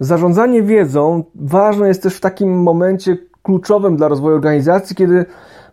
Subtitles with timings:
[0.00, 5.26] Zarządzanie wiedzą ważne jest też w takim momencie kluczowym dla rozwoju organizacji, kiedy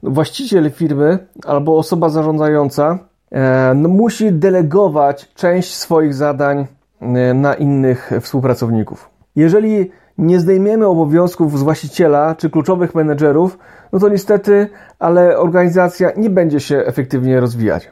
[0.04, 3.00] właściciel firmy albo osoba zarządzająca
[3.32, 6.68] e, no, musi delegować część swoich zadań
[7.02, 9.10] e, na innych współpracowników.
[9.36, 13.58] Jeżeli nie zdejmiemy obowiązków z właściciela czy kluczowych menedżerów,
[13.94, 14.70] no to niestety,
[15.00, 17.92] ale organizacja nie będzie się efektywnie rozwijać.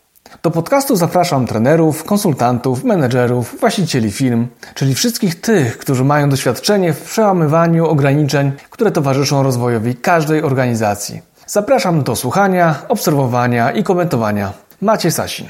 [0.43, 7.01] Do podcastu zapraszam trenerów, konsultantów, menedżerów, właścicieli firm, czyli wszystkich tych, którzy mają doświadczenie w
[7.01, 11.21] przełamywaniu ograniczeń, które towarzyszą rozwojowi każdej organizacji.
[11.47, 14.53] Zapraszam do słuchania, obserwowania i komentowania.
[14.81, 15.47] Macie Sasin.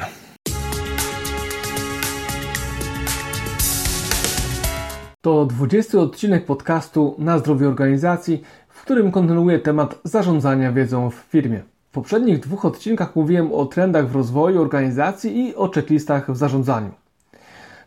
[5.21, 11.70] To 20 odcinek podcastu na zdrowie organizacji, w którym kontynuuję temat zarządzania wiedzą w firmie.
[11.91, 16.91] W poprzednich dwóch odcinkach mówiłem o trendach w rozwoju organizacji i o checklistach w zarządzaniu.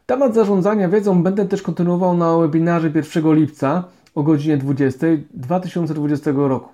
[0.07, 6.69] Temat zarządzania wiedzą będę też kontynuował na webinarze 1 lipca o godzinie 20 2020 roku.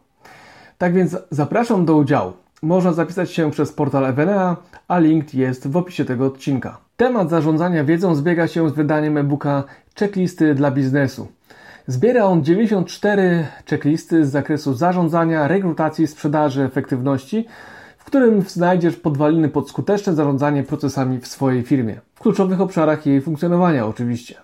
[0.78, 2.32] Tak więc zapraszam do udziału.
[2.62, 4.56] Można zapisać się przez portal Evenea,
[4.88, 6.78] a link jest w opisie tego odcinka.
[6.96, 9.64] Temat zarządzania wiedzą zbiega się z wydaniem e-booka
[9.98, 11.28] Checklisty dla biznesu.
[11.90, 17.46] Zbiera on 94 checklisty z zakresu zarządzania, rekrutacji, sprzedaży, efektywności,
[17.98, 22.00] w którym znajdziesz podwaliny pod skuteczne zarządzanie procesami w swojej firmie.
[22.14, 24.34] W kluczowych obszarach jej funkcjonowania oczywiście.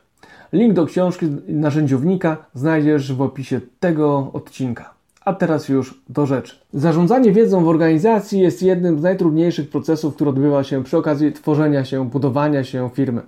[0.53, 4.94] Link do książki narzędziownika znajdziesz w opisie tego odcinka.
[5.25, 6.56] A teraz już do rzeczy.
[6.72, 11.84] Zarządzanie wiedzą w organizacji jest jednym z najtrudniejszych procesów, który odbywa się przy okazji tworzenia
[11.84, 13.22] się, budowania się firmy.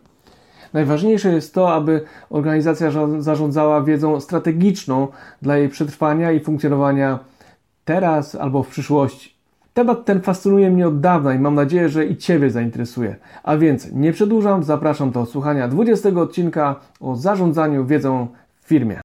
[0.72, 5.08] Najważniejsze jest to, aby organizacja zarządzała wiedzą strategiczną
[5.42, 7.18] dla jej przetrwania i funkcjonowania
[7.84, 9.38] teraz albo w przyszłości.
[9.74, 13.16] Temat ten fascynuje mnie od dawna i mam nadzieję, że i Ciebie zainteresuje.
[13.42, 18.26] A więc nie przedłużam, zapraszam do słuchania 20 odcinka o zarządzaniu wiedzą
[18.60, 19.00] w firmie.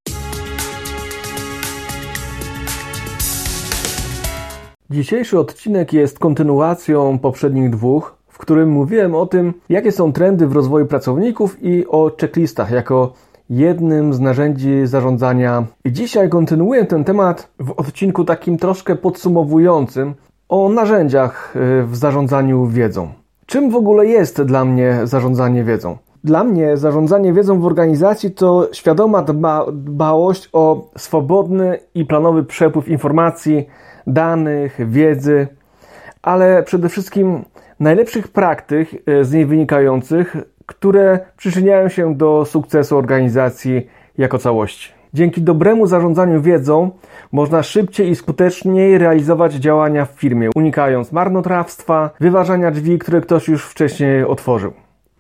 [4.89, 10.51] Dzisiejszy odcinek jest kontynuacją poprzednich dwóch w którym mówiłem o tym, jakie są trendy w
[10.51, 13.13] rozwoju pracowników i o checklistach jako
[13.49, 15.65] jednym z narzędzi zarządzania.
[15.85, 20.13] I dzisiaj kontynuuję ten temat w odcinku takim troszkę podsumowującym
[20.49, 23.07] o narzędziach y, w zarządzaniu wiedzą.
[23.45, 25.97] Czym w ogóle jest dla mnie zarządzanie wiedzą?
[26.23, 32.87] Dla mnie zarządzanie wiedzą w organizacji to świadoma dba dbałość o swobodny i planowy przepływ
[32.87, 33.67] informacji,
[34.07, 35.47] danych, wiedzy,
[36.21, 37.43] ale przede wszystkim
[37.79, 40.35] najlepszych praktyk e, z niej wynikających,
[40.65, 44.93] które przyczyniają się do sukcesu organizacji jako całości.
[45.13, 46.91] Dzięki dobremu zarządzaniu wiedzą
[47.31, 53.65] można szybciej i skuteczniej realizować działania w firmie, unikając marnotrawstwa, wyważania drzwi, które ktoś już
[53.65, 54.73] wcześniej otworzył.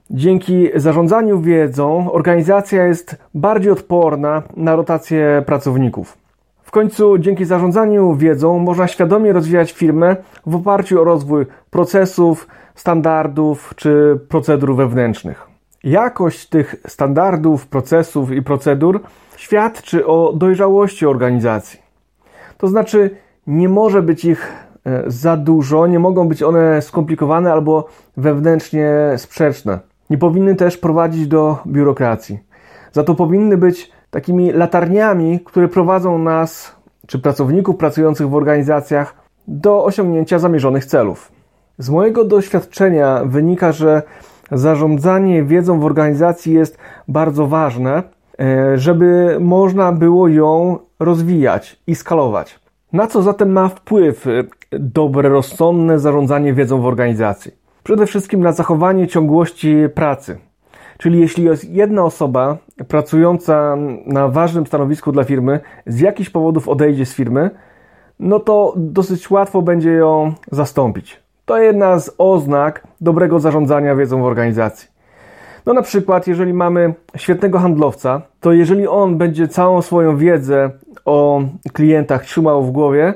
[0.09, 6.22] Dzięki zarządzaniu wiedzą organizacja jest bardziej odporna na rotację pracowników.
[6.73, 14.19] Końcu dzięki zarządzaniu wiedzą można świadomie rozwijać firmę w oparciu o rozwój procesów, standardów czy
[14.29, 15.47] procedur wewnętrznych.
[15.83, 19.01] Jakość tych standardów, procesów i procedur
[19.37, 21.79] świadczy o dojrzałości organizacji.
[22.57, 23.09] To znaczy,
[23.47, 24.51] nie może być ich
[24.85, 29.79] e, za dużo, nie mogą być one skomplikowane albo wewnętrznie sprzeczne.
[30.09, 32.39] Nie powinny też prowadzić do biurokracji.
[32.91, 36.75] Za to powinny być takimi latarniami, które prowadzą nas,
[37.07, 39.15] czy pracowników pracujących w organizacjach,
[39.47, 41.31] do osiągnięcia zamierzonych celów.
[41.77, 44.01] Z mojego doświadczenia wynika, że
[44.51, 46.77] zarządzanie wiedzą w organizacji jest
[47.07, 48.03] bardzo ważne,
[48.39, 52.59] e, żeby można było ją rozwijać i skalować.
[52.93, 57.51] Na co zatem ma wpływ e, dobre, rozsądne zarządzanie wiedzą w organizacji?
[57.83, 60.37] Przede wszystkim na zachowanie ciągłości pracy.
[60.97, 62.57] Czyli jeśli jest jedna osoba
[62.87, 67.49] pracująca na ważnym stanowisku dla firmy, z jakichś powodów odejdzie z firmy,
[68.19, 71.23] no to dosyć łatwo będzie ją zastąpić.
[71.45, 74.93] To jedna z oznak dobrego zarządzania wiedzą w organizacji.
[75.65, 80.71] No na przykład, jeżeli mamy świetnego handlowca, to jeżeli on będzie całą swoją wiedzę
[81.05, 81.41] o
[81.73, 83.13] klientach trzymał w głowie,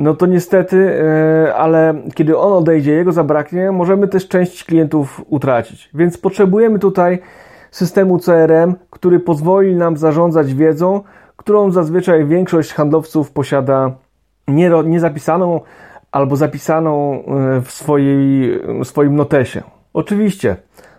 [0.00, 5.90] no to niestety, e, ale kiedy on odejdzie, jego zabraknie, możemy też część klientów utracić.
[5.94, 7.18] Więc potrzebujemy tutaj
[7.70, 11.00] systemu CRM, który pozwoli nam zarządzać wiedzą,
[11.36, 13.92] którą zazwyczaj większość handlowców posiada
[14.84, 15.60] niezapisaną
[16.12, 19.62] albo zapisaną e, w swojej, swoim notesie.
[19.92, 20.56] Oczywiście,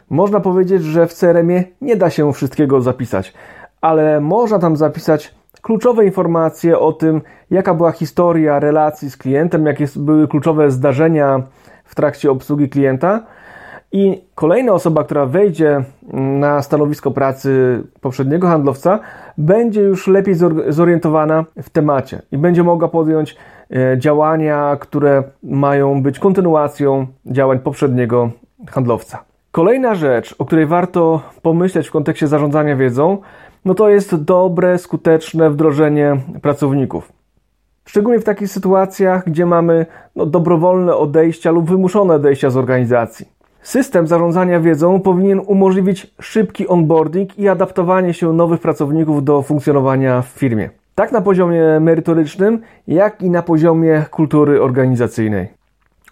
[0.10, 3.34] można powiedzieć, że w CRM-ie nie da się wszystkiego zapisać,
[3.82, 7.22] ale można tam zapisać kluczowe informacje o tym,
[7.52, 11.42] jaka była historia relacji z klientem, jakie były kluczowe zdarzenia
[11.86, 13.24] w trakcie obsługi klienta.
[13.92, 19.00] I kolejna osoba, która wejdzie na stanowisko pracy poprzedniego handlowca,
[19.38, 20.36] będzie już lepiej
[20.70, 23.38] zorientowana w temacie i będzie mogła podjąć
[23.72, 28.30] e, działania, które mają być kontynuacją działań poprzedniego
[28.70, 29.24] handlowca.
[29.52, 33.18] Kolejna rzecz, o której warto pomyśleć w kontekście zarządzania wiedzą,
[33.66, 37.12] no to jest dobre, skuteczne wdrożenie pracowników.
[37.86, 39.86] Szczególnie w takich sytuacjach, gdzie mamy
[40.16, 43.26] no, dobrowolne odejścia lub wymuszone odejścia z organizacji.
[43.62, 50.28] System zarządzania wiedzą powinien umożliwić szybki onboarding i adaptowanie się nowych pracowników do funkcjonowania w
[50.28, 50.70] firmie.
[50.96, 55.48] Tak na poziomie merytorycznym, jak i na poziomie kultury organizacyjnej.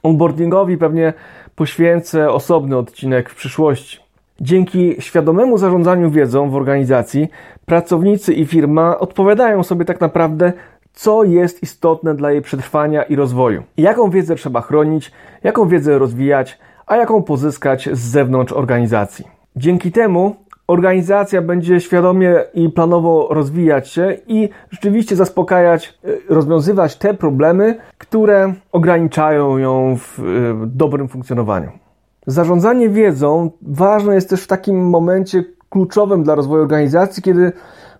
[0.04, 1.14] Onboardingowi pewnie
[1.56, 4.09] poświęcę osobny odcinek w przyszłości.
[4.42, 7.28] Dzięki świadomemu zarządzaniu wiedzą w organizacji,
[7.66, 10.54] pracownicy i firma odpowiadają sobie tak naprawdę,
[10.94, 13.64] co jest istotne dla jej przetrwania i rozwoju.
[13.78, 15.12] Jaką wiedzę trzeba chronić,
[15.44, 19.26] jaką wiedzę rozwijać, a jaką pozyskać z zewnątrz organizacji.
[19.56, 20.36] Dzięki temu
[20.68, 28.54] organizacja będzie świadomie i planowo rozwijać się i rzeczywiście zaspokajać, e, rozwiązywać te problemy, które
[28.72, 30.24] ograniczają ją w e,
[30.66, 31.89] dobrym funkcjonowaniu.
[32.30, 37.52] Zarządzanie wiedzą ważne jest też w takim momencie kluczowym dla rozwoju organizacji, kiedy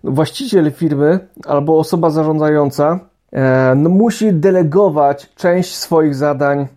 [0.04, 3.00] właściciel firmy albo osoba zarządzająca
[3.32, 6.68] e, no, musi delegować część swoich zadań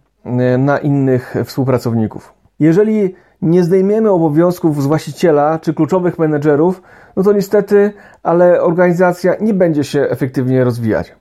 [0.57, 2.33] na innych współpracowników.
[2.59, 6.81] Jeżeli nie zdejmiemy obowiązków z właściciela czy kluczowych menedżerów,
[7.15, 11.15] no to niestety, ale organizacja nie będzie się efektywnie rozwijać.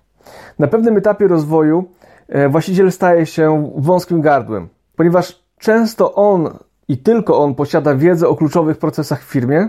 [0.58, 1.84] Na pewnym etapie rozwoju
[2.28, 8.36] e, właściciel staje się wąskim gardłem, ponieważ często on i tylko on posiada wiedzę o
[8.36, 9.68] kluczowych procesach w firmie,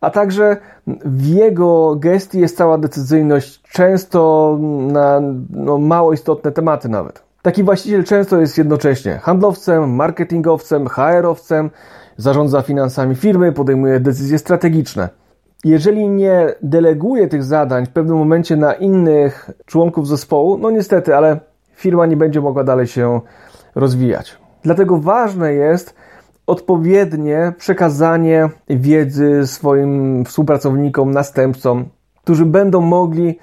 [0.00, 0.56] a także
[1.04, 4.58] w jego gestii jest cała decyzyjność, często
[4.92, 5.20] na
[5.50, 7.22] no, mało istotne tematy nawet.
[7.42, 11.70] Taki właściciel często jest jednocześnie handlowcem, marketingowcem, HR-owcem,
[12.16, 15.08] zarządza finansami firmy, podejmuje decyzje strategiczne.
[15.64, 21.40] Jeżeli nie deleguje tych zadań w pewnym momencie na innych członków zespołu, no niestety, ale
[21.74, 23.20] firma nie będzie mogła dalej się
[23.74, 24.45] rozwijać.
[24.66, 25.94] Dlatego ważne jest
[26.46, 31.84] odpowiednie przekazanie wiedzy swoim współpracownikom, następcom,
[32.24, 33.38] którzy będą mogli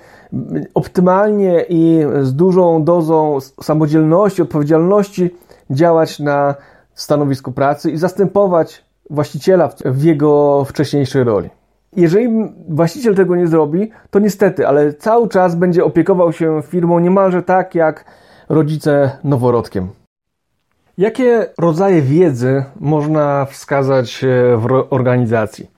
[0.73, 5.35] optymalnie i z dużą dozą samodzielności, odpowiedzialności
[5.69, 6.55] działać na
[6.93, 11.49] stanowisku pracy i zastępować właściciela w jego wcześniejszej roli.
[11.95, 12.29] Jeżeli
[12.69, 17.75] właściciel tego nie zrobi, to niestety, ale cały czas będzie opiekował się firmą niemalże tak
[17.75, 18.05] jak
[18.49, 20.02] rodzice noworodkiem.
[20.97, 25.71] Jakie rodzaje wiedzy można wskazać e, w organizacji?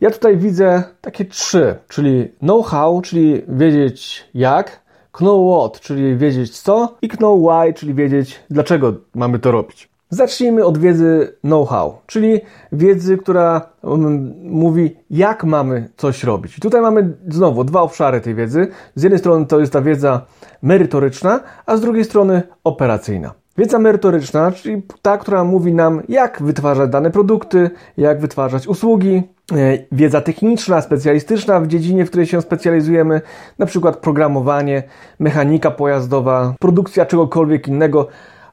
[0.00, 4.80] Ja tutaj widzę takie trzy, czyli know-how, czyli wiedzieć jak,
[5.12, 9.88] know what, czyli wiedzieć co i know why, czyli wiedzieć dlaczego mamy to robić.
[10.10, 12.40] Zacznijmy od wiedzy know-how, czyli
[12.72, 16.58] wiedzy, która um, mówi, jak mamy coś robić.
[16.58, 18.68] I tutaj mamy znowu dwa obszary tej wiedzy.
[18.94, 20.26] Z jednej strony to jest ta wiedza
[20.62, 23.34] merytoryczna, a z drugiej strony operacyjna.
[23.58, 29.22] Wiedza merytoryczna, czyli ta, która mówi nam, jak wytwarzać dane produkty, jak wytwarzać usługi.
[29.52, 33.20] E, wiedza techniczna, specjalistyczna w dziedzinie, w której się specjalizujemy,
[33.58, 34.82] na przykład programowanie,
[35.18, 38.06] mechanika pojazdowa, produkcja czegokolwiek innego,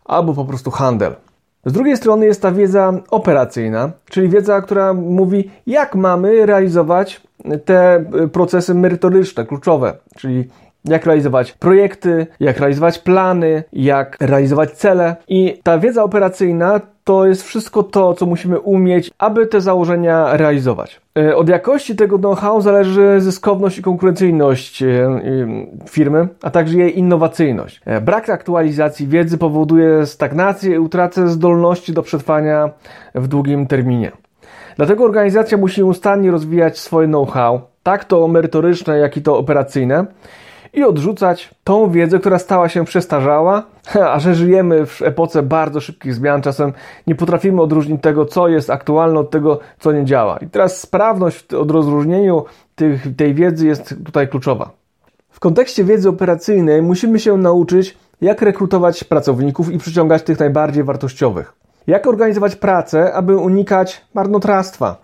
[0.06, 1.16] albo po prostu handel.
[1.66, 7.22] Z drugiej strony jest ta wiedza operacyjna, czyli wiedza, która mówi, jak mamy realizować
[7.66, 10.50] te procesy merytoryczne, kluczowe, czyli
[10.88, 15.16] jak realizować projekty, jak realizować plany, jak realizować cele.
[15.28, 21.02] I ta wiedza operacyjna to jest wszystko to, co musimy umieć, aby te założenia realizować.
[21.18, 25.20] E, od jakości tego know-how zależy zyskowność i konkurencyjność e,
[25.90, 27.82] firmy, a także jej innowacyjność.
[27.86, 32.70] E, brak aktualizacji wiedzy powoduje stagnację i utratę zdolności do przetrwania
[33.16, 34.12] w długim terminie.
[34.78, 40.06] Dlatego organizacja musi nieustannie rozwijać swoje know-how, tak to merytoryczne, jak i to operacyjne
[40.76, 43.64] i odrzucać tą wiedzę, która stała się przestarzała,
[44.12, 46.74] a że żyjemy w epoce bardzo szybkich zmian, czasem
[47.08, 50.38] nie potrafimy odróżnić tego, co jest aktualne od tego, co nie działa.
[50.38, 54.72] I teraz sprawność od rozróżnieniu tych, tej wiedzy jest tutaj kluczowa.
[55.30, 61.54] W kontekście wiedzy operacyjnej musimy się nauczyć jak rekrutować pracowników i przyciągać tych najbardziej wartościowych,
[61.88, 64.98] jak organizować pracę, aby unikać marnotrawstwa,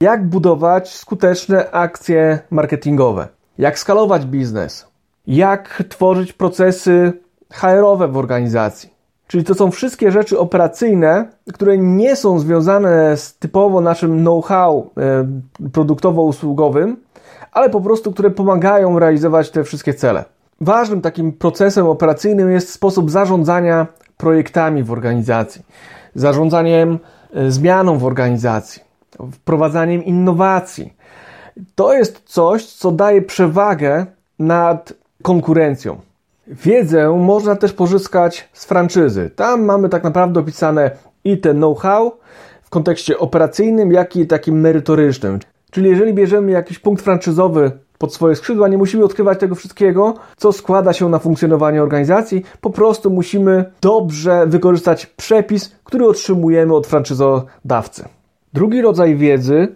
[0.00, 4.89] jak budować skuteczne akcje marketingowe, jak skalować biznes,
[5.30, 7.12] jak tworzyć procesy
[7.52, 8.90] HR-owe w organizacji.
[9.26, 15.26] Czyli to są wszystkie rzeczy operacyjne, które nie są związane z typowo naszym know-how e,
[15.72, 16.96] produktowo-usługowym,
[17.52, 20.24] ale po prostu, które pomagają realizować te wszystkie cele.
[20.60, 25.62] Ważnym takim procesem operacyjnym jest sposób zarządzania projektami w organizacji,
[26.14, 26.98] zarządzaniem
[27.34, 28.82] e, zmianą w organizacji,
[29.32, 30.94] wprowadzaniem innowacji.
[31.74, 34.06] To jest coś, co daje przewagę
[34.38, 36.00] nad konkurencją.
[36.46, 39.30] Wiedzę można też pozyskać z franczyzy.
[39.36, 40.90] Tam mamy tak naprawdę opisane
[41.24, 42.12] i te know-how
[42.62, 45.38] w kontekście operacyjnym, jak i takim merytorycznym.
[45.70, 50.52] Czyli jeżeli bierzemy jakiś punkt franczyzowy pod swoje skrzydła, nie musimy odkrywać tego wszystkiego, co
[50.52, 52.44] składa się na funkcjonowanie organizacji.
[52.60, 58.04] Po prostu musimy dobrze wykorzystać przepis, który otrzymujemy od franczyzodawcy.
[58.52, 59.68] Drugi rodzaj wiedzy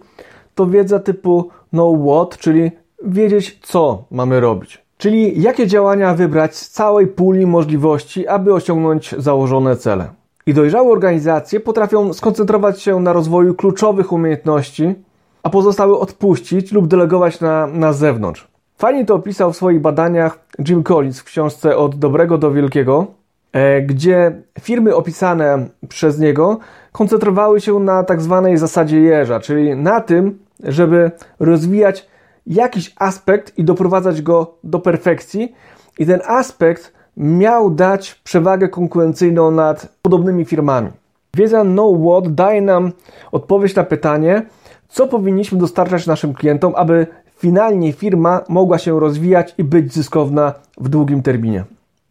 [0.55, 2.71] to wiedza typu know what, czyli
[3.03, 4.84] wiedzieć, co mamy robić.
[5.05, 10.07] Czyli jakie działania wybrać z całej puli możliwości, aby osiągnąć założone cele.
[10.45, 14.95] I dojrzałe organizacje potrafią skoncentrować się na rozwoju kluczowych umiejętności,
[15.43, 18.47] a pozostałe odpuścić lub delegować na, na zewnątrz.
[18.77, 23.07] Fajnie to opisał w swoich badaniach Jim Collins w książce Od dobrego do wielkiego,
[23.53, 26.59] e, gdzie firmy opisane przez niego
[26.91, 32.07] koncentrowały się na tak zwanej zasadzie jeża, czyli na tym, żeby rozwijać
[32.47, 35.55] jakiś aspekt i doprowadzać go do perfekcji,
[35.99, 40.89] i ten aspekt miał dać przewagę konkurencyjną nad podobnymi firmami.
[41.33, 42.91] Wiedza Know What daje nam
[43.31, 44.45] odpowiedź na pytanie,
[44.87, 50.89] co powinniśmy dostarczać naszym klientom, aby finalnie firma mogła się rozwijać i być zyskowna w
[50.89, 51.63] długim terminie.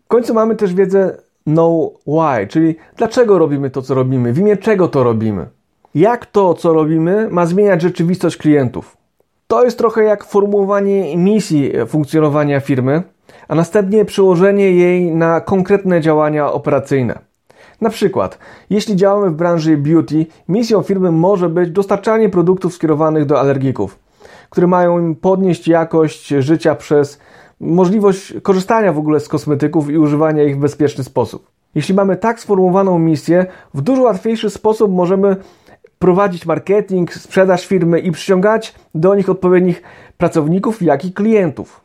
[0.04, 4.56] W końcu mamy też wiedzę Know Why, czyli dlaczego robimy to, co robimy, w imię
[4.56, 5.46] czego to robimy,
[5.94, 8.96] jak to, co robimy, ma zmieniać rzeczywistość klientów.
[9.54, 13.02] To jest trochę jak formułowanie misji funkcjonowania firmy,
[13.48, 17.18] a następnie przełożenie jej na konkretne działania operacyjne.
[17.80, 18.38] Na przykład,
[18.70, 23.98] jeśli działamy w branży beauty, misją firmy może być dostarczanie produktów skierowanych do alergików,
[24.50, 27.18] które mają im podnieść jakość życia przez
[27.60, 31.50] możliwość korzystania w ogóle z kosmetyków i używania ich w bezpieczny sposób.
[31.74, 35.36] Jeśli mamy tak sformułowaną misję, w dużo łatwiejszy sposób możemy
[36.04, 39.82] prowadzić marketing, sprzedaż firmy i przyciągać do nich odpowiednich
[40.18, 41.80] pracowników, jak i klientów.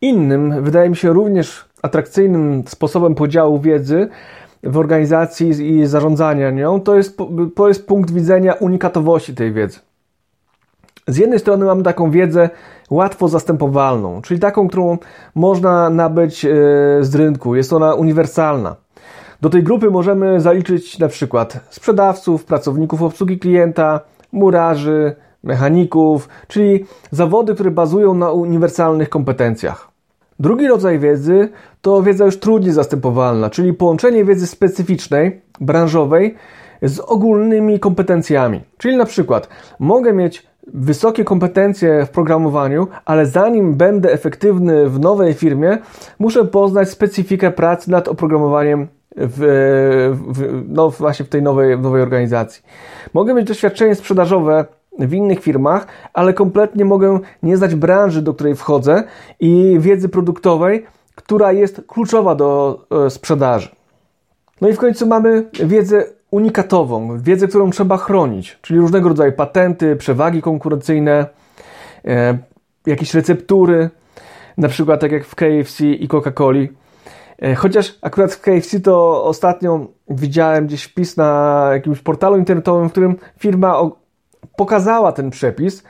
[0.00, 4.08] Innym, wydaje mi się również atrakcyjnym sposobem podziału wiedzy
[4.62, 7.18] w organizacji i zarządzania nią, to jest,
[7.54, 9.78] to jest punkt widzenia unikatowości tej wiedzy.
[11.08, 12.50] Z jednej strony mamy taką wiedzę
[12.90, 14.98] łatwo zastępowalną, czyli taką, którą
[15.34, 16.48] można nabyć e,
[17.00, 17.54] z rynku.
[17.54, 18.76] Jest ona uniwersalna.
[19.42, 24.00] Do tej grupy możemy zaliczyć na przykład sprzedawców, pracowników obsługi klienta,
[24.32, 29.88] murarzy, mechaników, czyli zawody, które bazują na uniwersalnych kompetencjach.
[30.38, 31.48] Drugi rodzaj wiedzy
[31.80, 36.34] to wiedza już trudniej zastępowalna, czyli połączenie wiedzy specyficznej, branżowej
[36.82, 38.60] z ogólnymi kompetencjami.
[38.78, 45.34] Czyli na przykład mogę mieć wysokie kompetencje w programowaniu, ale zanim będę efektywny w nowej
[45.34, 45.78] firmie,
[46.18, 52.62] muszę poznać specyfikę pracy nad oprogramowaniem w, w, no właśnie w tej nowej, nowej organizacji.
[53.14, 54.64] Mogę mieć doświadczenie sprzedażowe
[54.98, 59.04] w innych firmach, ale kompletnie mogę nie znać branży, do której wchodzę
[59.40, 63.68] i wiedzy produktowej, która jest kluczowa do e, sprzedaży.
[64.60, 69.96] No i w końcu mamy wiedzę unikatową, wiedzę, którą trzeba chronić, czyli różnego rodzaju patenty,
[69.96, 71.26] przewagi konkurencyjne,
[72.04, 72.38] e,
[72.86, 73.90] jakieś receptury,
[74.58, 76.68] na przykład tak jak w KFC i Coca-Coli.
[77.42, 82.92] E, chociaż akurat w KFC to ostatnio widziałem gdzieś wpis na jakimś portalu internetowym, w
[82.92, 83.90] którym firma
[84.56, 85.82] pokazała ten przepis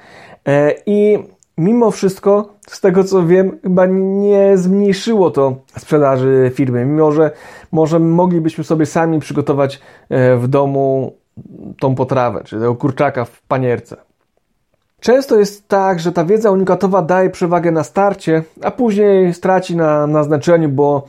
[0.49, 1.19] e, i
[1.59, 7.31] mimo wszystko, z tego co wiem, chyba nie zmniejszyło to sprzedaży firmy, mimo że
[7.73, 11.17] może moglibyśmy sobie sami przygotować e, w domu
[11.81, 13.97] tą potrawę, czyli tego kurczaka w panierce.
[15.01, 20.07] Często jest tak, że ta wiedza unikatowa daje przewagę na starcie, a później straci na,
[20.07, 21.07] na znaczeniu, bo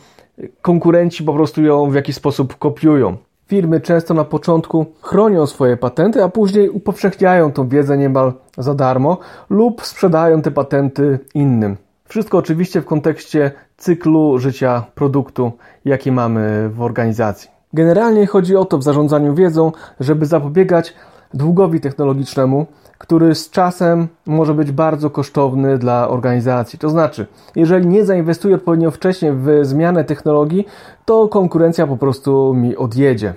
[0.61, 3.17] konkurenci po prostu ją w jakiś sposób kopiują.
[3.47, 9.17] Firmy często na początku chronią swoje patenty, a później upowszechniają tą wiedzę niemal za darmo
[9.49, 11.77] lub sprzedają te patenty innym.
[12.05, 15.51] Wszystko oczywiście w kontekście cyklu życia produktu,
[15.85, 17.49] jaki mamy w organizacji.
[17.73, 20.93] Generalnie chodzi o to w zarządzaniu wiedzą, żeby zapobiegać
[21.33, 22.65] długowi technologicznemu,
[23.03, 26.79] który z czasem może być bardzo kosztowny dla organizacji.
[26.79, 30.65] To znaczy, jeżeli nie zainwestuję odpowiednio wcześnie w zmianę technologii,
[31.05, 33.33] to konkurencja po prostu mi odjedzie.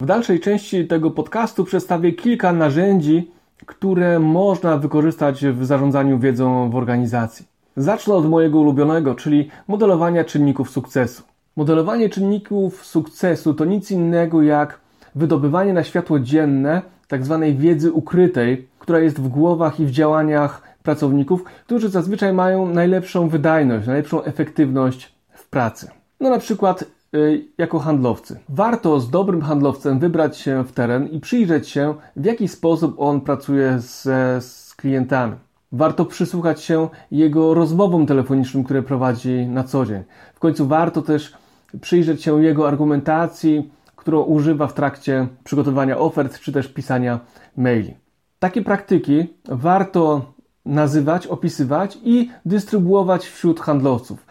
[0.00, 3.30] W dalszej części tego podcastu przedstawię kilka narzędzi,
[3.66, 7.46] które można wykorzystać w zarządzaniu wiedzą w organizacji.
[7.76, 11.22] Zacznę od mojego ulubionego, czyli modelowania czynników sukcesu.
[11.56, 14.80] Modelowanie czynników sukcesu to nic innego jak
[15.14, 17.38] wydobywanie na światło dzienne tzw.
[17.42, 23.28] Tak wiedzy ukrytej, która jest w głowach i w działaniach pracowników, którzy zazwyczaj mają najlepszą
[23.28, 25.88] wydajność, najlepszą efektywność w pracy.
[26.20, 26.84] No na przykład
[27.14, 28.40] y, jako handlowcy.
[28.48, 33.20] Warto z dobrym handlowcem wybrać się w teren i przyjrzeć się, w jaki sposób on
[33.20, 34.02] pracuje z,
[34.44, 35.34] z klientami.
[35.72, 40.02] Warto przysłuchać się jego rozmowom telefonicznym, które prowadzi na co dzień.
[40.34, 41.45] W końcu warto też
[41.80, 47.20] przyjrzeć się jego argumentacji, którą używa w trakcie przygotowania ofert czy też pisania
[47.56, 47.94] maili.
[48.38, 50.32] Takie praktyki warto
[50.64, 54.26] nazywać, opisywać i dystrybuować wśród handlowców.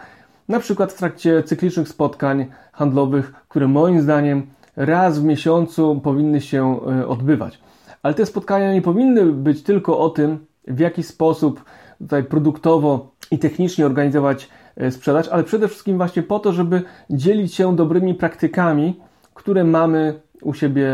[0.47, 6.79] Na przykład w trakcie cyklicznych spotkań handlowych, które moim zdaniem raz w miesiącu powinny się
[6.87, 7.59] e, odbywać.
[8.03, 11.65] Ale te spotkania nie powinny być tylko o tym, w jaki sposób
[11.99, 17.55] tutaj produktowo i technicznie organizować e, sprzedaż, ale przede wszystkim właśnie po to, żeby dzielić
[17.55, 18.99] się dobrymi praktykami,
[19.33, 20.87] które mamy u siebie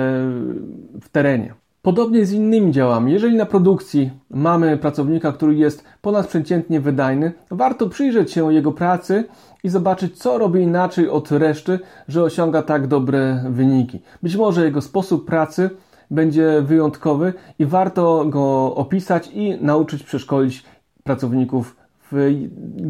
[1.01, 1.53] w terenie.
[1.81, 3.11] Podobnie z innymi działami.
[3.11, 9.23] Jeżeli na produkcji mamy pracownika, który jest ponadprzeciętnie wydajny, warto przyjrzeć się jego pracy
[9.63, 13.99] i zobaczyć, co robi inaczej od reszty, że osiąga tak dobre wyniki.
[14.23, 15.69] Być może jego sposób pracy
[16.11, 20.63] będzie wyjątkowy i warto go opisać i nauczyć przeszkolić
[21.03, 21.80] pracowników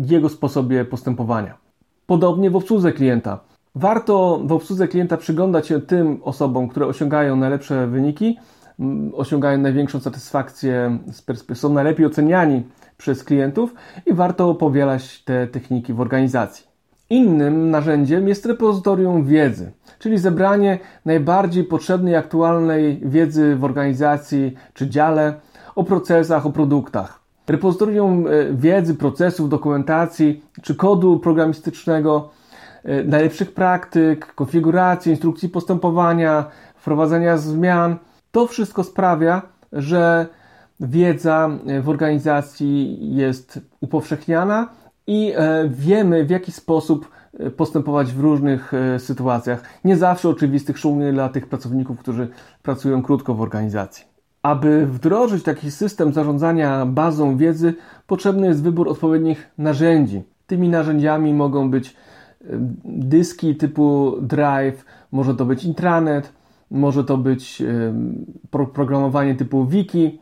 [0.05, 1.57] jego sposobie postępowania.
[2.05, 3.39] Podobnie w obsłudze klienta.
[3.75, 8.37] Warto w obsłudze klienta przyglądać się tym osobom, które osiągają najlepsze wyniki,
[9.13, 10.97] osiągają największą satysfakcję,
[11.53, 12.63] są najlepiej oceniani
[12.97, 13.73] przez klientów
[14.05, 16.71] i warto powielać te techniki w organizacji.
[17.09, 25.33] Innym narzędziem jest repozytorium wiedzy, czyli zebranie najbardziej potrzebnej aktualnej wiedzy w organizacji czy dziale
[25.75, 27.20] o procesach, o produktach.
[27.47, 32.29] Repozytorium e, wiedzy, procesów, dokumentacji czy kodu programistycznego,
[32.83, 37.95] e, najlepszych praktyk, konfiguracji, instrukcji postępowania, wprowadzenia zmian.
[38.31, 39.41] To wszystko sprawia,
[39.73, 40.25] że
[40.79, 41.49] wiedza
[41.81, 44.69] w organizacji jest upowszechniana
[45.07, 50.77] i e, wiemy w jaki sposób e, postępować w różnych e, sytuacjach, nie zawsze oczywistych,
[50.77, 52.27] szczególnie dla tych pracowników, którzy
[52.63, 54.10] pracują krótko w organizacji.
[54.43, 57.73] Aby wdrożyć taki system zarządzania bazą wiedzy,
[58.07, 60.23] potrzebny jest wybór odpowiednich narzędzi.
[60.47, 61.95] Tymi narzędziami mogą być
[62.85, 66.33] dyski typu Drive, może to być intranet,
[66.71, 67.63] może to być
[68.51, 70.19] programowanie typu wiki,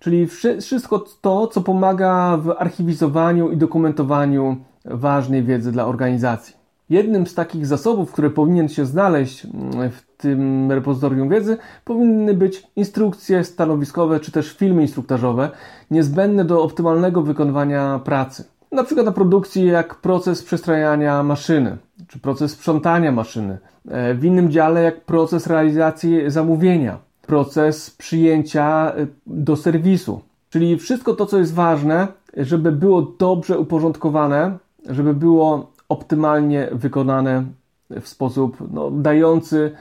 [0.00, 0.26] czyli
[0.60, 6.61] wszystko to, co pomaga w archiwizowaniu i dokumentowaniu ważnej wiedzy dla organizacji.
[6.92, 12.62] Jednym z takich zasobów, które powinien się znaleźć mm, w tym repozytorium wiedzy, powinny być
[12.76, 15.50] instrukcje stanowiskowe czy też filmy instruktażowe,
[15.90, 18.44] niezbędne do optymalnego wykonywania pracy.
[18.72, 21.76] Na przykład na produkcji jak proces przestrajania maszyny,
[22.08, 23.58] czy proces sprzątania maszyny.
[23.88, 30.20] E, w innym dziale jak proces realizacji zamówienia proces przyjęcia y, do serwisu.
[30.50, 37.44] Czyli wszystko to, co jest ważne, żeby było dobrze uporządkowane, żeby było optymalnie wykonane
[38.00, 39.72] w sposób no, dający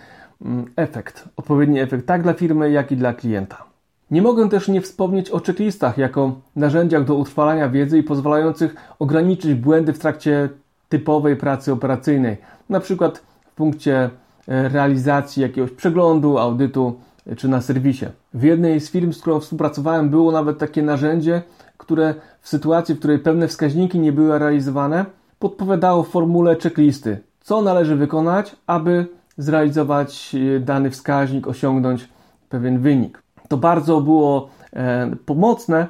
[0.42, 3.64] mm, efekt, odpowiedni efekt tak dla firmy, jak i dla klienta.
[4.12, 9.54] Nie mogę też nie wspomnieć o checklistach jako narzędziach do utrwalania wiedzy i pozwalających ograniczyć
[9.54, 10.50] błędy w trakcie
[10.90, 12.38] typowej pracy operacyjnej,
[12.70, 13.18] na przykład
[13.52, 14.10] w punkcie
[14.48, 17.00] e, realizacji jakiegoś przeglądu, audytu
[17.38, 18.06] czy na serwisie.
[18.34, 21.42] W jednej z firm, z którą współpracowałem, było nawet takie narzędzie,
[21.78, 25.06] które w sytuacji, w której pewne wskaźniki nie były realizowane,
[25.42, 29.06] podpowiadało formule checklisty, co należy wykonać, aby
[29.38, 32.10] zrealizować e, dany wskaźnik, osiągnąć
[32.50, 33.24] pewien wynik.
[33.48, 35.88] To bardzo było e, pomocne,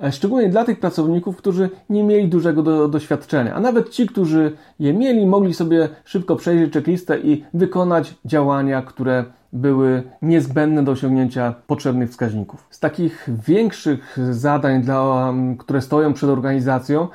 [0.00, 3.54] e, szczególnie dla tych pracowników, którzy nie mieli dużego do, doświadczenia.
[3.54, 9.24] A nawet ci, którzy je mieli, mogli sobie szybko przejrzeć checklistę i wykonać działania, które
[9.52, 12.66] były niezbędne do osiągnięcia potrzebnych wskaźników.
[12.70, 17.08] Z takich większych zadań, dla, które stoją przed organizacją,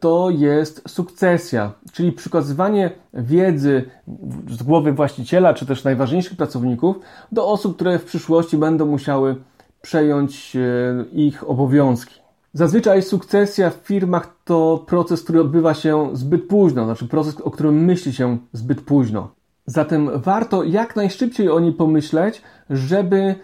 [0.00, 3.84] to jest sukcesja, czyli przekazywanie wiedzy
[4.50, 6.96] z głowy właściciela czy też najważniejszych pracowników
[7.32, 9.36] do osób, które w przyszłości będą musiały
[9.82, 10.60] przejąć e,
[11.12, 12.14] ich obowiązki.
[12.52, 17.84] Zazwyczaj sukcesja w firmach to proces, który odbywa się zbyt późno, znaczy proces, o którym
[17.84, 19.28] myśli się zbyt późno.
[19.66, 23.34] Zatem warto jak najszybciej o niej pomyśleć, żeby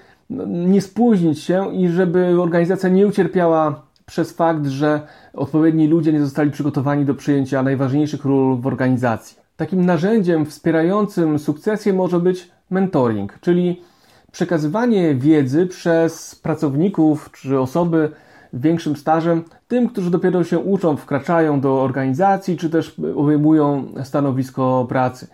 [0.47, 5.01] nie spóźnić się i żeby organizacja nie ucierpiała przez fakt, że
[5.33, 9.37] odpowiedni ludzie nie zostali przygotowani do przyjęcia najważniejszych ról w organizacji.
[9.57, 13.83] Takim narzędziem wspierającym sukcesję może być mentoring, czyli
[14.33, 18.11] przekazywanie wiedzy przez pracowników czy osoby
[18.53, 25.27] większym stażem tym, którzy dopiero się uczą, wkraczają do organizacji czy też obejmują stanowisko pracy.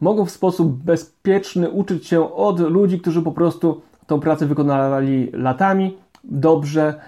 [0.00, 5.96] Mogą w sposób bezpieczny uczyć się od ludzi, którzy po prostu tą pracę wykonali latami,
[6.24, 7.00] dobrze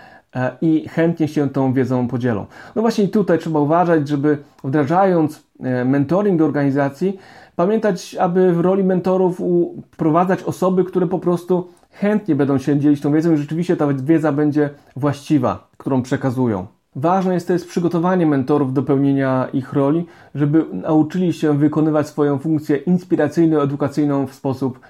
[0.63, 2.47] i chętnie się tą wiedzą podzielą.
[2.77, 7.19] No właśnie tutaj trzeba uważać, żeby wdrażając e, mentoring do organizacji,
[7.57, 9.43] pamiętać, aby w roli mentorów
[9.93, 14.33] wprowadzać osoby, które po prostu chętnie będą się dzielić tą wiedzą i rzeczywiście ta wiedza
[14.33, 16.67] będzie właściwa, którą przekazują.
[16.97, 22.77] Ważne jest też przygotowanie mentorów do pełnienia ich roli, żeby nauczyli się wykonywać swoją funkcję
[22.77, 24.81] inspiracyjno-edukacyjną w sposób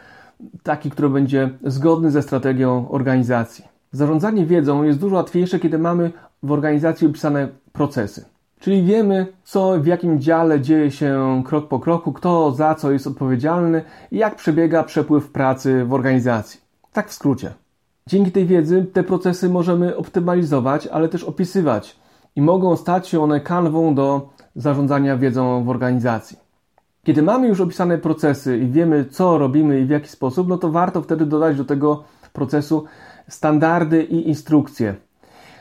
[0.62, 3.77] taki, który będzie zgodny ze strategią organizacji.
[3.92, 8.24] Zarządzanie wiedzą jest dużo łatwiejsze, kiedy mamy w organizacji opisane procesy.
[8.60, 13.06] Czyli wiemy, co w jakim dziale dzieje się krok po kroku, kto za co jest
[13.06, 16.60] odpowiedzialny i jak przebiega przepływ pracy w organizacji.
[16.92, 17.52] Tak w skrócie.
[18.06, 21.96] Dzięki tej wiedzy te procesy możemy optymalizować, ale też opisywać
[22.36, 26.38] i mogą stać się one kanwą do zarządzania wiedzą w organizacji.
[27.04, 30.70] Kiedy mamy już opisane procesy i wiemy, co robimy i w jaki sposób, no to
[30.70, 32.84] warto wtedy dodać do tego procesu
[33.28, 34.94] standardy i instrukcje.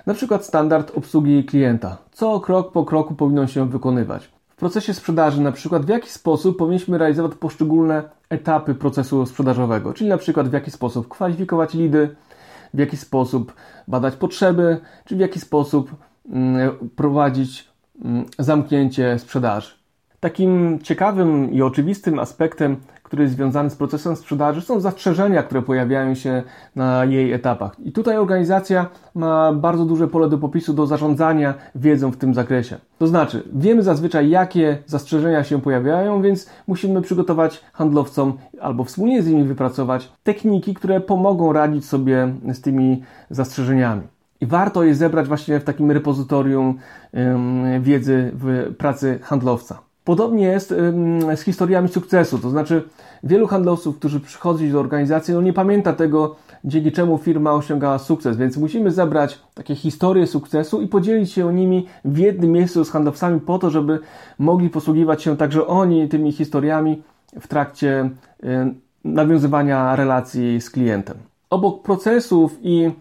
[0.06, 1.98] Na przykład standard obsługi klienta.
[2.12, 4.30] Co krok po kroku powinno się wykonywać.
[4.50, 10.10] W procesie sprzedaży, na przykład w jaki sposób powinniśmy realizować poszczególne etapy procesu sprzedażowego, czyli
[10.10, 12.16] na przykład w jaki sposób kwalifikować lidy,
[12.74, 13.54] w jaki sposób
[13.88, 15.96] badać potrzeby, czy w jaki sposób
[16.30, 17.68] mm, prowadzić
[18.06, 19.72] mm, zamknięcie sprzedaży.
[20.20, 22.78] Takim ciekawym i oczywistym aspektem,
[23.08, 26.44] który jest związany z procesem sprzedaży, są zastrzeżenia, które pojawiają się
[26.76, 27.80] na jej etapach.
[27.80, 32.78] I tutaj organizacja ma bardzo duże pole do popisu do zarządzania wiedzą w tym zakresie.
[33.00, 39.28] To znaczy, wiemy zazwyczaj, jakie zastrzeżenia się pojawiają, więc musimy przygotować handlowcom albo wspólnie z
[39.28, 44.02] nimi wypracować techniki, które pomogą radzić sobie z tymi zastrzeżeniami.
[44.42, 46.80] I warto je zebrać właśnie w takim repozytorium
[47.80, 49.87] wiedzy w pracy handlowca.
[50.08, 50.74] Podobnie jest
[51.36, 52.84] z historiami sukcesu, to znaczy
[53.24, 58.38] wielu handlowców, którzy przychodzą do organizacji, no nie pamięta tego, dzięki czemu firma osiągała sukces,
[58.38, 63.40] więc musimy zebrać takie historie sukcesu i podzielić się nimi w jednym miejscu z handlowcami
[63.40, 64.00] po to, żeby
[64.40, 67.02] mogli posługiwać się także oni tymi historiami
[67.40, 68.10] w trakcie
[69.04, 71.18] nawiązywania relacji z klientem.
[71.50, 72.92] Obok procesów i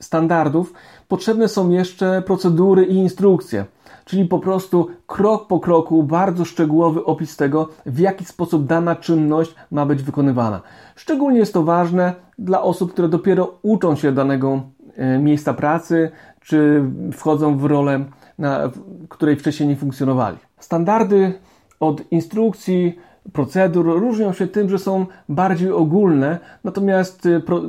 [0.00, 0.72] standardów
[1.08, 3.64] potrzebne są jeszcze procedury i instrukcje
[4.04, 9.54] czyli po prostu krok po kroku bardzo szczegółowy opis tego, w jaki sposób dana czynność
[9.70, 10.60] ma być wykonywana.
[10.96, 14.62] Szczególnie jest to ważne dla osób, które dopiero uczą się danego
[14.96, 16.10] e, miejsca pracy,
[16.40, 18.04] czy wchodzą w rolę,
[18.38, 18.70] na
[19.08, 20.36] której wcześniej nie funkcjonowali.
[20.58, 21.32] Standardy
[21.80, 22.98] od instrukcji
[23.32, 27.62] procedur różnią się tym, że są bardziej ogólne, natomiast y, pro,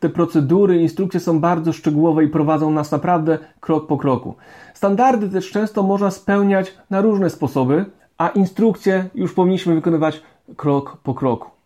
[0.00, 4.34] te procedury, instrukcje są bardzo szczegółowe i prowadzą nas naprawdę krok po kroku.
[4.74, 7.84] Standardy też często można spełniać na różne sposoby,
[8.18, 10.22] a instrukcje już powinniśmy wykonywać
[10.56, 11.57] krok po kroku.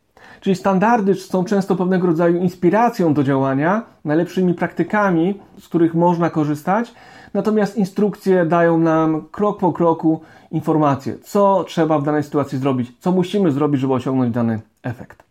[0.42, 6.94] Czyli standardy są często pewnego rodzaju inspiracją do działania, najlepszymi praktykami, z których można korzystać,
[7.34, 13.12] natomiast instrukcje dają nam krok po kroku informacje, co trzeba w danej sytuacji zrobić, co
[13.12, 15.22] musimy zrobić, żeby osiągnąć dany efekt.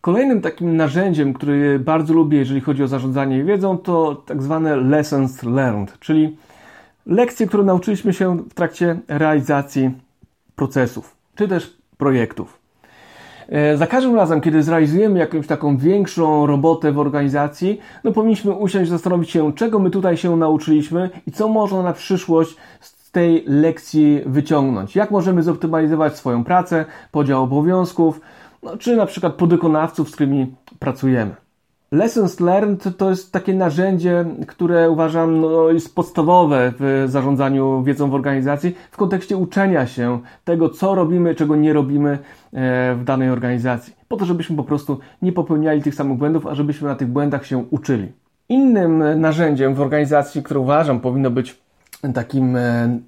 [0.00, 5.42] Kolejnym takim narzędziem, który bardzo lubię, jeżeli chodzi o zarządzanie wiedzą, to tak zwane lessons
[5.42, 6.36] learned, czyli
[7.06, 9.90] lekcje, które nauczyliśmy się w trakcie realizacji
[10.56, 12.55] procesów czy też projektów.
[13.48, 18.90] E, za każdym razem, kiedy zrealizujemy jakąś taką większą robotę w organizacji, no powinniśmy usiąść,
[18.90, 24.22] zastanowić się, czego my tutaj się nauczyliśmy i co można na przyszłość z tej lekcji
[24.26, 24.96] wyciągnąć.
[24.96, 28.20] Jak możemy zoptymalizować swoją pracę, podział obowiązków,
[28.62, 31.45] no, czy na przykład podykonawców, z którymi pracujemy.
[31.92, 38.14] Lessons learned to jest takie narzędzie, które uważam no, jest podstawowe w zarządzaniu wiedzą w
[38.14, 42.10] organizacji w kontekście uczenia się tego, co robimy, czego nie robimy
[42.52, 43.94] e, w danej organizacji.
[44.08, 47.46] Po to, żebyśmy po prostu nie popełniali tych samych błędów, a żebyśmy na tych błędach
[47.46, 48.12] się uczyli.
[48.48, 51.58] Innym narzędziem w organizacji, które uważam powinno być
[52.14, 52.98] takim e,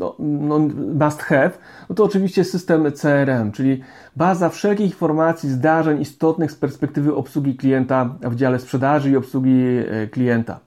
[0.00, 0.58] no, no,
[1.04, 1.50] must have,
[1.88, 3.80] no to oczywiście system CRM, czyli
[4.16, 10.06] baza wszelkich informacji, zdarzeń istotnych z perspektywy obsługi klienta w dziale sprzedaży i obsługi e,
[10.06, 10.60] klienta.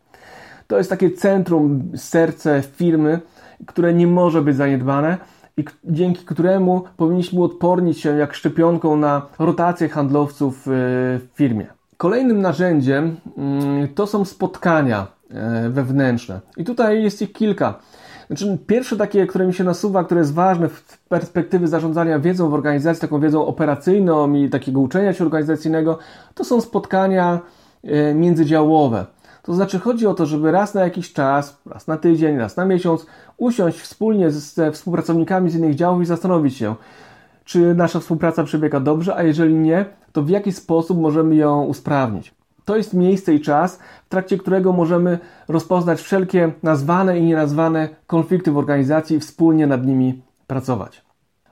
[0.68, 3.20] To jest takie centrum, serce firmy,
[3.66, 5.18] które nie może być zaniedbane
[5.58, 11.68] i dzięki któremu powinniśmy odpornić się jak szczepionką na rotację handlowców e, w firmie.
[11.98, 16.40] Kolejnym narzędziem mm, to są spotkania e, wewnętrzne.
[16.58, 17.80] I tutaj jest ich kilka.
[18.28, 22.54] Znaczy, pierwsze takie, które mi się nasuwa, które jest ważne w perspektywy zarządzania wiedzą w
[22.54, 26.00] organizacji, taką wiedzą operacyjną i takiego uczenia się organizacyjnego,
[26.34, 27.40] to są spotkania
[27.84, 29.06] e, międzydziałowe.
[29.44, 32.66] To znaczy chodzi o to, żeby raz na jakiś czas, raz na tydzień, raz na
[32.66, 33.06] miesiąc
[33.38, 36.76] usiąść wspólnie ze współpracownikami z innych działów i zastanowić się,
[37.46, 42.34] czy nasza współpraca przebiega dobrze, a jeżeli nie, to w jaki sposób możemy ją usprawnić.
[42.66, 48.52] To jest miejsce i czas, w trakcie którego możemy rozpoznać wszelkie nazwane i nienazwane konflikty
[48.52, 51.02] w organizacji i wspólnie nad nimi pracować.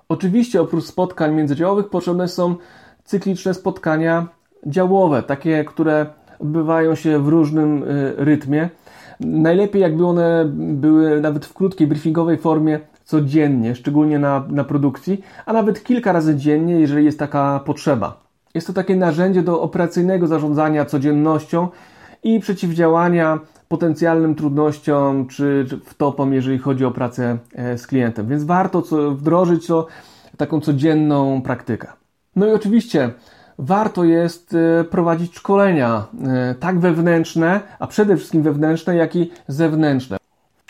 [0.10, 2.56] Oczywiście oprócz spotkań międzydziałowych potrzebne są
[3.04, 4.28] cykliczne spotkania
[4.66, 6.06] działowe, takie, które
[6.40, 8.70] odbywają się w różnym y, rytmie.
[9.20, 15.54] Najlepiej jakby one były nawet w krótkiej briefingowej formie codziennie, szczególnie na, na produkcji, a
[15.54, 18.21] nawet kilka razy dziennie, jeżeli jest taka potrzeba.
[18.56, 21.68] Jest to takie narzędzie do operacyjnego zarządzania codziennością
[22.24, 28.28] i przeciwdziałania potencjalnym trudnościom czy, wtopom, jeżeli chodzi o pracę e, z klientem.
[28.28, 29.88] Więc warto wdrożyć to
[30.38, 31.88] taką codzienną praktykę.
[32.36, 33.10] No i oczywiście
[33.60, 40.18] warto jest e, prowadzić szkolenia, e, tak wewnętrzne, a przede wszystkim wewnętrzne, jak i zewnętrzne.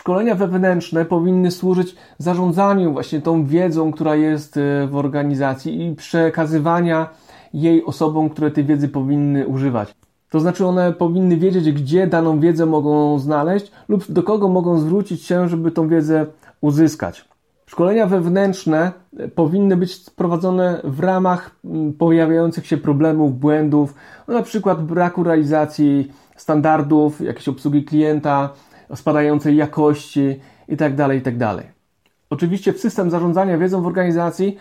[0.00, 7.08] Szkolenia wewnętrzne powinny służyć zarządzaniu właśnie tą wiedzą, która jest w organizacji i przekazywania
[7.54, 9.94] jej osobom, które tej wiedzy powinny używać.
[10.30, 15.22] To znaczy one powinny wiedzieć, gdzie daną wiedzę mogą znaleźć lub do kogo mogą zwrócić
[15.22, 16.26] się, żeby tą wiedzę
[16.60, 17.24] uzyskać.
[17.66, 18.92] Szkolenia wewnętrzne
[19.34, 23.94] powinny być prowadzone w ramach mm, pojawiających się problemów, błędów,
[24.28, 28.50] no na przykład braku realizacji standardów, jakiejś obsługi klienta,
[28.94, 30.96] spadającej jakości itd.
[30.96, 31.38] Tak itd.
[31.38, 31.66] Tak
[32.30, 34.56] Oczywiście w system zarządzania wiedzą w organizacji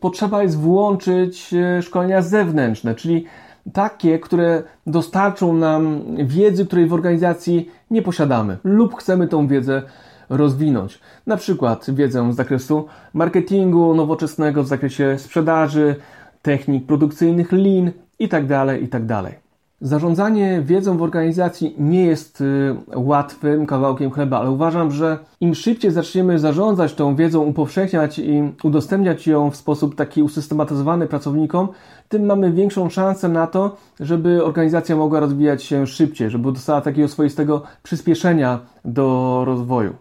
[0.00, 3.24] potrzeba jest włączyć e, szkolenia zewnętrzne, czyli
[3.72, 9.82] takie, które dostarczą nam wiedzy, której w organizacji nie posiadamy, lub chcemy tą wiedzę
[10.28, 11.00] rozwinąć.
[11.26, 15.96] Na przykład wiedzę z zakresu marketingu nowoczesnego, w zakresie sprzedaży,
[16.42, 19.41] technik produkcyjnych lean itd., tak itd.
[19.84, 25.90] Zarządzanie wiedzą w organizacji nie jest y, łatwym kawałkiem chleba, ale uważam, że im szybciej
[25.90, 31.68] zaczniemy zarządzać tą wiedzą, upowszechniać i udostępniać ją w sposób taki usystematyzowany pracownikom,
[32.08, 37.08] tym mamy większą szansę na to, żeby organizacja mogła rozwijać się szybciej, żeby dostała takiego
[37.08, 39.94] swoistego przyspieszenia do rozwoju.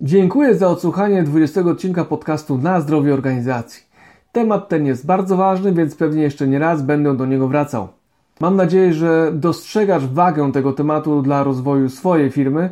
[0.00, 3.89] Dziękuję za odsłuchanie 20 odcinka podcastu Na zdrowie organizacji.
[4.32, 7.88] Temat ten jest bardzo ważny, więc pewnie jeszcze nie raz będę do niego wracał.
[8.40, 12.70] Mam nadzieję, że dostrzegasz wagę tego tematu dla rozwoju swojej firmy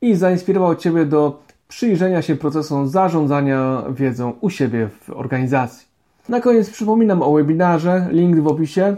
[0.00, 5.86] i zainspirował Ciebie do przyjrzenia się procesom zarządzania wiedzą u siebie w organizacji.
[6.28, 8.96] Na koniec przypominam o webinarze, link w opisie.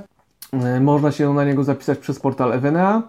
[0.53, 3.03] E, można się na niego zapisać przez portal EWNA.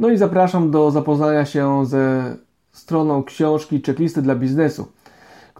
[0.00, 2.36] No i zapraszam do zapoznania się ze
[2.72, 4.88] stroną książki Checklisty dla biznesu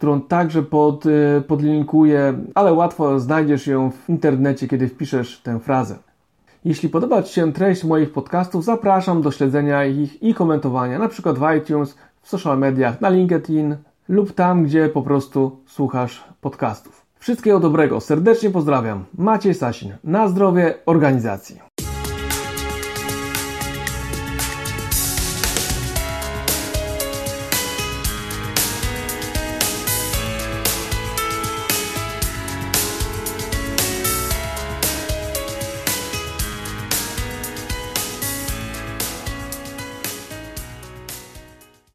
[0.02, 5.98] którą także pod, y, podlinkuję, ale łatwo znajdziesz ją w internecie, kiedy wpiszesz tę frazę.
[6.64, 11.38] Jeśli podoba Ci się treść moich podcastów, zapraszam do śledzenia ich i komentowania, na przykład
[11.38, 13.76] w iTunes, w social mediach, na LinkedIn
[14.08, 17.06] lub tam, gdzie po prostu słuchasz podcastów.
[17.18, 19.04] Wszystkiego dobrego, serdecznie pozdrawiam.
[19.18, 21.60] Maciej Sasin, na zdrowie organizacji.